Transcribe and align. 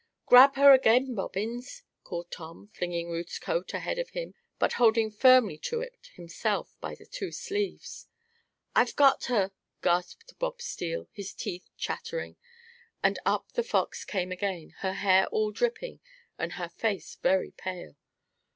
"Grab 0.25 0.55
her 0.55 0.71
again, 0.73 1.13
Bobbins!" 1.13 1.83
called 2.03 2.31
Tom, 2.31 2.71
flinging 2.73 3.11
Ruth's 3.11 3.37
coat 3.37 3.71
ahead 3.71 3.99
of 3.99 4.09
him, 4.09 4.33
but 4.57 4.73
holding 4.73 5.11
firmly 5.11 5.59
to 5.59 5.81
it 5.81 6.09
himself 6.15 6.75
by 6.81 6.95
the 6.95 7.05
two 7.05 7.31
sleeves. 7.31 8.07
"I've 8.75 8.95
got 8.95 9.25
her!" 9.25 9.51
gasped 9.83 10.39
Bob 10.39 10.59
Steele, 10.59 11.07
his 11.11 11.35
teeth 11.35 11.69
chattering, 11.77 12.35
and 13.03 13.19
up 13.27 13.51
The 13.51 13.61
Fox 13.61 14.03
came 14.03 14.31
again, 14.31 14.71
her 14.79 14.93
hair 14.93 15.27
all 15.27 15.51
dripping, 15.51 15.99
and 16.35 16.53
her 16.53 16.69
face 16.69 17.17
very 17.21 17.51
pale. 17.51 17.95